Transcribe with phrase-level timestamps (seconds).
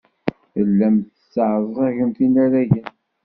[0.53, 2.85] Tellamt tesseɛẓagemt inaragen.